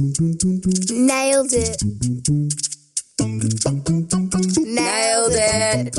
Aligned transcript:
Nailed 0.00 1.52
it. 1.52 1.82
Nailed 4.64 5.34
it. 5.36 5.94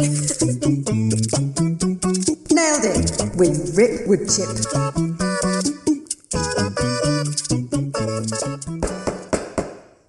Nailed 2.50 2.84
it 2.84 3.12
with 3.36 3.78
Rip 3.78 4.08
Woodchip. 4.08 4.58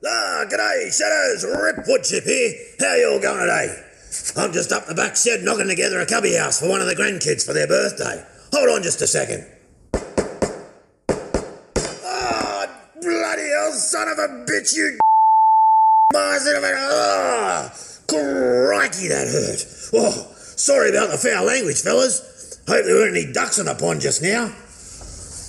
Ah, 0.06 0.46
g'day, 0.48 0.90
Shadows. 0.90 1.44
Rip 1.44 1.84
Woodchip 1.84 2.24
here. 2.24 2.54
How 2.80 2.94
you 2.94 3.10
all 3.12 3.20
going 3.20 3.40
today? 3.40 3.76
I'm 4.38 4.54
just 4.54 4.72
up 4.72 4.86
the 4.86 4.94
back 4.94 5.16
shed 5.16 5.42
knocking 5.42 5.68
together 5.68 6.00
a 6.00 6.06
cubby 6.06 6.34
house 6.34 6.60
for 6.60 6.70
one 6.70 6.80
of 6.80 6.86
the 6.86 6.96
grandkids 6.96 7.44
for 7.44 7.52
their 7.52 7.66
birthday. 7.66 8.24
Hold 8.54 8.70
on 8.70 8.82
just 8.82 9.02
a 9.02 9.06
second. 9.06 9.44
Ah, 12.02 12.52
son 13.72 14.08
of 14.08 14.18
a 14.18 14.44
bitch, 14.44 14.74
you 14.74 14.98
miser 16.12 16.56
of 16.56 16.64
a... 16.64 16.74
Ah, 16.76 17.72
crikey, 18.06 19.08
that 19.08 19.28
hurt. 19.28 19.64
Oh, 19.94 20.32
sorry 20.36 20.90
about 20.90 21.10
the 21.10 21.18
foul 21.18 21.46
language, 21.46 21.80
fellas. 21.82 22.60
Hope 22.68 22.84
there 22.84 22.94
weren't 22.94 23.16
any 23.16 23.32
ducks 23.32 23.58
in 23.58 23.66
the 23.66 23.74
pond 23.74 24.00
just 24.00 24.22
now. 24.22 24.52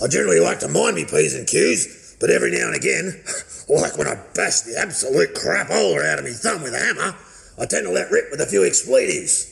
I 0.03 0.07
generally 0.07 0.39
like 0.39 0.59
to 0.59 0.67
mind 0.67 0.95
me 0.95 1.05
P's 1.05 1.35
and 1.35 1.47
Q's, 1.47 2.17
but 2.19 2.29
every 2.29 2.51
now 2.51 2.67
and 2.67 2.75
again, 2.75 3.23
like 3.69 3.97
when 3.97 4.07
I 4.07 4.15
bash 4.33 4.61
the 4.61 4.79
absolute 4.79 5.35
crapola 5.35 6.11
out 6.11 6.19
of 6.19 6.25
me 6.25 6.31
thumb 6.31 6.63
with 6.63 6.73
a 6.73 6.79
hammer, 6.79 7.15
I 7.59 7.65
tend 7.65 7.85
to 7.85 7.91
let 7.91 8.11
rip 8.11 8.31
with 8.31 8.41
a 8.41 8.47
few 8.47 8.65
expletives. 8.65 9.51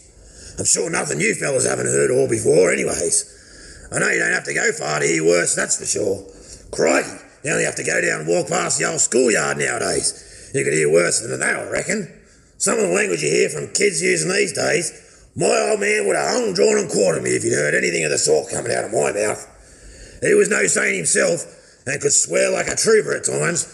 I'm 0.58 0.66
sure 0.66 0.89
nothing 0.89 1.22
you 1.22 1.35
fellas 1.35 1.67
haven't 1.67 1.85
heard 1.85 2.11
all 2.11 2.27
before, 2.27 2.72
anyways. 2.72 3.89
I 3.91 3.99
know 3.99 4.09
you 4.09 4.19
don't 4.19 4.33
have 4.33 4.45
to 4.45 4.53
go 4.53 4.72
far 4.72 4.99
to 4.99 5.05
hear 5.05 5.23
worse, 5.23 5.55
that's 5.55 5.77
for 5.77 5.85
sure. 5.85 6.25
Crikey, 6.72 7.20
you 7.44 7.52
only 7.52 7.66
have 7.66 7.76
to 7.76 7.84
go 7.84 8.02
down 8.02 8.22
and 8.22 8.30
walk 8.30 8.48
past 8.48 8.80
the 8.80 8.86
old 8.86 9.02
schoolyard 9.02 9.58
nowadays. 9.58 10.52
You 10.53 10.64
could 10.64 10.73
hear 10.73 10.92
worse 10.92 11.22
than 11.22 11.39
that, 11.39 11.56
I 11.56 11.70
reckon. 11.70 12.22
Some 12.58 12.78
of 12.78 12.86
the 12.89 12.94
language 12.94 13.23
you 13.23 13.30
hear 13.30 13.50
from 13.50 13.73
kids 13.73 14.02
using 14.02 14.30
these 14.30 14.53
days, 14.53 14.94
my 15.36 15.72
old 15.72 15.80
man 15.80 16.06
would 16.06 16.16
have 16.16 16.30
hung, 16.30 16.53
drawn, 16.53 16.78
and 16.78 16.92
quartered 16.92 17.23
me 17.23 17.31
if 17.31 17.44
he'd 17.44 17.56
heard 17.56 17.73
anything 17.73 18.03
of 18.06 18.11
the 18.11 18.20
sort 18.20 18.52
coming 18.52 18.72
out 18.72 18.86
of 18.86 18.92
my 18.92 19.11
mouth. 19.11 19.42
He 20.22 20.36
was 20.36 20.50
no 20.50 20.67
saint 20.67 20.95
himself 20.95 21.42
and 21.88 22.02
could 22.02 22.14
swear 22.14 22.52
like 22.52 22.67
a 22.67 22.75
trooper 22.75 23.16
at 23.16 23.25
times, 23.25 23.66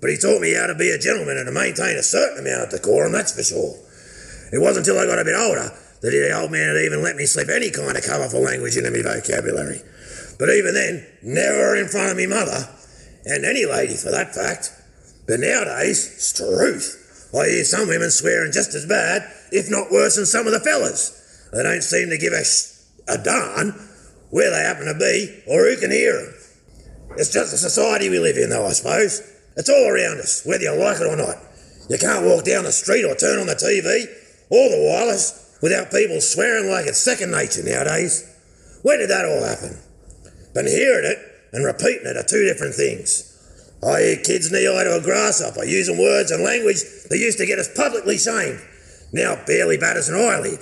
but 0.00 0.10
he 0.10 0.18
taught 0.18 0.42
me 0.42 0.52
how 0.52 0.66
to 0.66 0.74
be 0.74 0.90
a 0.90 0.98
gentleman 0.98 1.38
and 1.38 1.46
to 1.46 1.52
maintain 1.52 1.96
a 1.96 2.02
certain 2.02 2.44
amount 2.44 2.68
of 2.68 2.70
decorum, 2.70 3.12
that's 3.12 3.32
for 3.32 3.42
sure. 3.42 3.72
It 4.52 4.60
wasn't 4.60 4.86
until 4.86 5.00
I 5.00 5.06
got 5.06 5.18
a 5.18 5.24
bit 5.24 5.38
older 5.38 5.72
that 6.04 6.10
the 6.10 6.36
old 6.36 6.52
man 6.52 6.76
had 6.76 6.84
even 6.84 7.02
let 7.02 7.16
me 7.16 7.24
slip 7.24 7.48
any 7.48 7.70
kind 7.70 7.96
of 7.96 8.04
colourful 8.04 8.44
language 8.44 8.76
into 8.76 8.90
my 8.90 9.00
vocabulary. 9.00 9.80
But 10.38 10.50
even 10.50 10.74
then, 10.74 11.06
never 11.22 11.76
in 11.76 11.88
front 11.88 12.10
of 12.10 12.18
me 12.18 12.26
mother, 12.26 12.68
and 13.24 13.44
any 13.44 13.66
lady 13.66 13.96
for 13.96 14.10
that 14.10 14.34
fact. 14.34 14.70
But 15.26 15.40
nowadays, 15.40 16.32
truth. 16.36 17.30
I 17.34 17.48
hear 17.48 17.64
some 17.64 17.88
women 17.88 18.10
swearing 18.10 18.52
just 18.52 18.74
as 18.74 18.86
bad, 18.86 19.22
if 19.50 19.70
not 19.70 19.90
worse 19.90 20.16
than 20.16 20.26
some 20.26 20.46
of 20.46 20.52
the 20.52 20.60
fellas. 20.60 21.48
They 21.52 21.62
don't 21.62 21.82
seem 21.82 22.10
to 22.10 22.18
give 22.18 22.32
a, 22.32 22.44
sh- 22.44 22.78
a 23.08 23.18
darn 23.18 23.74
where 24.30 24.50
they 24.50 24.62
happen 24.62 24.86
to 24.86 24.94
be 24.94 25.42
or 25.46 25.64
who 25.64 25.76
can 25.76 25.90
hear 25.90 26.14
them. 26.14 26.34
It's 27.16 27.32
just 27.32 27.50
the 27.50 27.58
society 27.58 28.08
we 28.08 28.18
live 28.18 28.36
in, 28.36 28.50
though, 28.50 28.66
I 28.66 28.72
suppose. 28.72 29.20
It's 29.56 29.68
all 29.68 29.88
around 29.88 30.18
us, 30.18 30.42
whether 30.44 30.64
you 30.64 30.74
like 30.78 31.00
it 31.00 31.06
or 31.06 31.16
not. 31.16 31.36
You 31.88 31.98
can't 31.98 32.24
walk 32.24 32.44
down 32.44 32.64
the 32.64 32.72
street 32.72 33.04
or 33.04 33.14
turn 33.14 33.38
on 33.38 33.46
the 33.46 33.54
TV 33.54 34.06
or 34.50 34.68
the 34.68 34.90
wireless 34.90 35.58
without 35.62 35.90
people 35.90 36.20
swearing 36.20 36.70
like 36.70 36.86
it's 36.86 36.98
second 36.98 37.30
nature 37.30 37.62
nowadays. 37.62 38.30
When 38.82 38.98
did 38.98 39.10
that 39.10 39.24
all 39.24 39.42
happen? 39.42 39.78
Been 40.54 40.66
hearing 40.66 41.06
it 41.10 41.18
and 41.54 41.64
repeating 41.64 42.06
it 42.06 42.16
are 42.16 42.26
two 42.26 42.44
different 42.44 42.74
things. 42.74 43.30
I 43.82 44.00
hear 44.00 44.16
kids 44.16 44.50
knee 44.50 44.66
high 44.66 44.84
to 44.84 44.96
a 44.96 45.00
grasshopper 45.00 45.64
using 45.64 45.98
words 45.98 46.30
and 46.30 46.42
language 46.42 46.82
that 47.08 47.18
used 47.18 47.38
to 47.38 47.46
get 47.46 47.58
us 47.58 47.72
publicly 47.74 48.18
shamed. 48.18 48.60
Now 49.12 49.38
barely 49.46 49.78
batters 49.78 50.08
an 50.08 50.16
eyelid. 50.16 50.58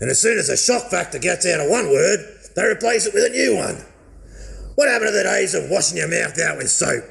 And 0.00 0.10
as 0.10 0.20
soon 0.20 0.38
as 0.38 0.48
the 0.48 0.56
shock 0.56 0.90
factor 0.90 1.18
gets 1.18 1.46
out 1.46 1.60
of 1.60 1.70
one 1.70 1.88
word, 1.88 2.18
they 2.56 2.64
replace 2.64 3.06
it 3.06 3.14
with 3.14 3.30
a 3.30 3.34
new 3.34 3.56
one. 3.56 3.76
What 4.74 4.88
happened 4.88 5.08
to 5.08 5.16
the 5.16 5.22
days 5.22 5.54
of 5.54 5.70
washing 5.70 5.98
your 5.98 6.08
mouth 6.08 6.38
out 6.40 6.56
with 6.56 6.68
soap? 6.68 7.04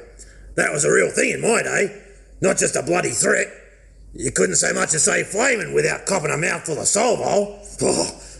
That 0.56 0.72
was 0.72 0.84
a 0.84 0.92
real 0.92 1.10
thing 1.10 1.30
in 1.30 1.40
my 1.40 1.62
day, 1.62 2.02
not 2.42 2.58
just 2.58 2.76
a 2.76 2.82
bloody 2.82 3.10
threat. 3.10 3.48
You 4.12 4.30
couldn't 4.30 4.56
so 4.56 4.72
much 4.74 4.92
as 4.94 5.04
say 5.04 5.24
flaming 5.24 5.72
without 5.72 6.06
copping 6.06 6.30
a 6.30 6.36
mouthful 6.36 6.78
of 6.78 6.84
Solvol. 6.84 7.62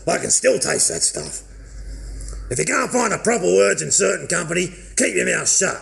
Oh, 0.07 0.11
I 0.11 0.17
can 0.19 0.29
still 0.29 0.59
taste 0.59 0.89
that 0.89 1.01
stuff. 1.01 1.41
If 2.49 2.59
you 2.59 2.65
can't 2.65 2.91
find 2.91 3.11
the 3.11 3.17
proper 3.17 3.45
words 3.45 3.81
in 3.81 3.91
certain 3.91 4.27
company, 4.27 4.69
keep 4.97 5.15
your 5.15 5.25
mouth 5.25 5.49
shut. 5.49 5.81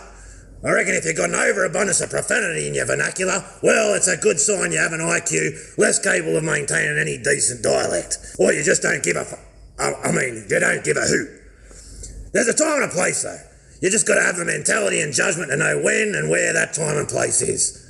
I 0.64 0.72
reckon 0.72 0.94
if 0.94 1.04
you've 1.04 1.16
got 1.16 1.28
an 1.28 1.36
overabundance 1.36 2.00
of 2.00 2.08
profanity 2.08 2.66
in 2.66 2.74
your 2.74 2.86
vernacular, 2.86 3.44
well, 3.62 3.92
it's 3.94 4.08
a 4.08 4.16
good 4.16 4.40
sign 4.40 4.72
you 4.72 4.78
have 4.78 4.92
an 4.92 5.00
IQ 5.00 5.76
less 5.76 5.98
capable 6.00 6.38
of 6.38 6.44
maintaining 6.44 6.96
any 6.96 7.18
decent 7.18 7.62
dialect. 7.62 8.16
Or 8.38 8.50
you 8.50 8.64
just 8.64 8.80
don't 8.80 9.04
give 9.04 9.16
a 9.16 9.28
f- 9.28 9.44
I 9.78 10.10
mean, 10.10 10.46
you 10.48 10.60
don't 10.60 10.82
give 10.82 10.96
a 10.96 11.04
hoot. 11.04 11.28
There's 12.32 12.48
a 12.48 12.54
time 12.56 12.82
and 12.82 12.90
a 12.90 12.94
place, 12.94 13.22
though. 13.22 13.38
You 13.82 13.90
just 13.90 14.06
got 14.06 14.14
to 14.14 14.22
have 14.22 14.36
the 14.36 14.46
mentality 14.46 15.02
and 15.02 15.12
judgment 15.12 15.50
to 15.50 15.58
know 15.58 15.82
when 15.82 16.14
and 16.14 16.30
where 16.30 16.54
that 16.54 16.72
time 16.72 16.96
and 16.96 17.06
place 17.06 17.42
is. 17.42 17.80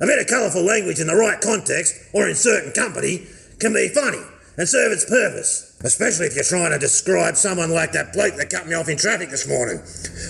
A 0.00 0.06
bit 0.06 0.20
of 0.20 0.28
colourful 0.28 0.62
language 0.62 1.00
in 1.00 1.08
the 1.08 1.16
right 1.16 1.40
context 1.40 1.94
or 2.12 2.28
in 2.28 2.36
certain 2.36 2.70
company 2.72 3.26
can 3.58 3.72
be 3.72 3.88
funny 3.88 4.22
and 4.56 4.68
serve 4.68 4.92
its 4.92 5.08
purpose, 5.08 5.78
especially 5.82 6.26
if 6.26 6.34
you're 6.34 6.44
trying 6.44 6.70
to 6.72 6.78
describe 6.78 7.36
someone 7.36 7.70
like 7.70 7.92
that 7.92 8.12
bloke 8.12 8.36
that 8.36 8.50
cut 8.50 8.66
me 8.66 8.74
off 8.74 8.88
in 8.88 8.98
traffic 8.98 9.30
this 9.30 9.48
morning, 9.48 9.78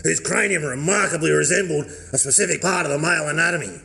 whose 0.04 0.20
cranium 0.20 0.64
remarkably 0.64 1.30
resembled 1.30 1.86
a 1.86 2.18
specific 2.18 2.62
part 2.62 2.86
of 2.86 2.92
the 2.92 2.98
male 2.98 3.28
anatomy. 3.28 3.80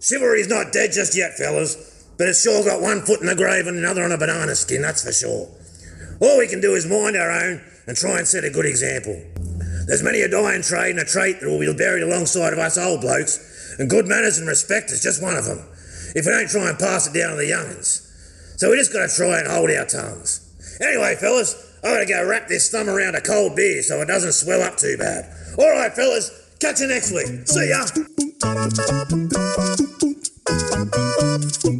Chivalry's 0.00 0.48
not 0.48 0.72
dead 0.72 0.92
just 0.92 1.16
yet, 1.16 1.34
fellas, 1.34 2.06
but 2.18 2.28
it's 2.28 2.42
sure 2.42 2.64
got 2.64 2.80
one 2.80 3.02
foot 3.02 3.20
in 3.20 3.26
the 3.26 3.34
grave 3.34 3.66
and 3.66 3.78
another 3.78 4.04
on 4.04 4.12
a 4.12 4.18
banana 4.18 4.54
skin, 4.54 4.82
that's 4.82 5.04
for 5.04 5.12
sure. 5.12 5.48
All 6.20 6.38
we 6.38 6.46
can 6.46 6.60
do 6.60 6.74
is 6.74 6.86
mind 6.86 7.16
our 7.16 7.30
own 7.30 7.60
and 7.86 7.96
try 7.96 8.18
and 8.18 8.26
set 8.26 8.44
a 8.44 8.50
good 8.50 8.66
example. 8.66 9.20
There's 9.86 10.02
many 10.02 10.20
a 10.20 10.28
dying 10.28 10.62
trade 10.62 10.90
and 10.90 11.00
a 11.00 11.04
trait 11.04 11.40
that 11.40 11.48
will 11.48 11.58
be 11.58 11.72
buried 11.72 12.02
alongside 12.02 12.52
of 12.52 12.58
us 12.58 12.76
old 12.76 13.00
blokes, 13.00 13.76
and 13.78 13.90
good 13.90 14.06
manners 14.06 14.38
and 14.38 14.46
respect 14.46 14.90
is 14.90 15.02
just 15.02 15.22
one 15.22 15.36
of 15.36 15.46
them, 15.46 15.58
if 16.14 16.26
we 16.26 16.32
don't 16.32 16.50
try 16.50 16.68
and 16.68 16.78
pass 16.78 17.06
it 17.06 17.14
down 17.14 17.30
to 17.30 17.36
the 17.36 17.46
young'uns. 17.46 18.07
So 18.58 18.68
we're 18.70 18.76
just 18.76 18.92
got 18.92 19.08
to 19.08 19.14
try 19.14 19.38
and 19.38 19.46
hold 19.46 19.70
our 19.70 19.86
tongues. 19.86 20.78
Anyway, 20.80 21.14
fellas, 21.14 21.78
I'm 21.84 21.94
going 21.94 22.04
to 22.04 22.12
go 22.12 22.26
wrap 22.28 22.48
this 22.48 22.68
thumb 22.72 22.88
around 22.90 23.14
a 23.14 23.20
cold 23.20 23.54
beer 23.54 23.82
so 23.82 24.02
it 24.02 24.06
doesn't 24.06 24.32
swell 24.32 24.62
up 24.62 24.76
too 24.76 24.96
bad. 24.98 25.32
All 25.56 25.70
right, 25.70 25.92
fellas, 25.92 26.56
catch 26.58 26.80
you 26.80 26.88
next 26.88 27.12
week. 27.12 27.46
See 27.46 27.68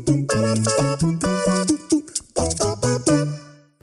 ya. 0.04 0.06